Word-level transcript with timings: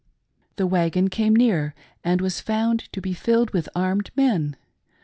The 0.55 0.65
wagon 0.65 1.09
came 1.11 1.35
near, 1.35 1.75
and 2.03 2.21
was 2.21 2.41
found 2.41 2.91
to 2.91 2.99
be 3.01 3.13
filled 3.13 3.51
with 3.51 3.69
armed 3.75 4.09
men. 4.15 4.55